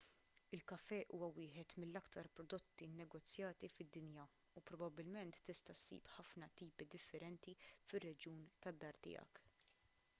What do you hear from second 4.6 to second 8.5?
u probabbilment tista' ssib ħafna tipi differenti fir-reġjun